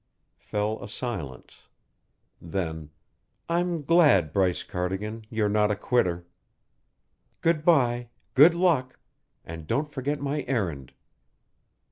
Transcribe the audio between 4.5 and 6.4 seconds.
Cardigan, you're not a quitter.